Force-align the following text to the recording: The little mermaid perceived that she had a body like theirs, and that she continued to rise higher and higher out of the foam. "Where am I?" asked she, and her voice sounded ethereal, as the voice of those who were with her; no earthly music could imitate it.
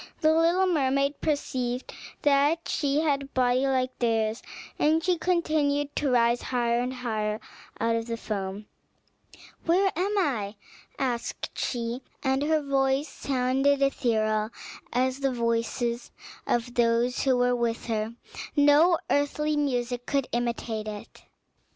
The 0.21 0.33
little 0.33 0.65
mermaid 0.65 1.21
perceived 1.21 1.93
that 2.23 2.67
she 2.67 3.01
had 3.01 3.21
a 3.21 3.25
body 3.27 3.67
like 3.67 3.99
theirs, 3.99 4.41
and 4.79 4.95
that 4.95 5.03
she 5.03 5.15
continued 5.19 5.95
to 5.97 6.09
rise 6.09 6.41
higher 6.41 6.79
and 6.79 6.91
higher 6.91 7.39
out 7.79 7.95
of 7.95 8.07
the 8.07 8.17
foam. 8.17 8.65
"Where 9.65 9.91
am 9.95 10.17
I?" 10.17 10.55
asked 10.97 11.55
she, 11.55 12.01
and 12.23 12.41
her 12.41 12.63
voice 12.63 13.09
sounded 13.09 13.83
ethereal, 13.83 14.49
as 14.91 15.19
the 15.19 15.31
voice 15.31 15.83
of 16.47 16.73
those 16.73 17.21
who 17.21 17.37
were 17.37 17.55
with 17.55 17.85
her; 17.85 18.15
no 18.55 18.97
earthly 19.11 19.55
music 19.55 20.07
could 20.07 20.25
imitate 20.33 20.87
it. 20.87 21.25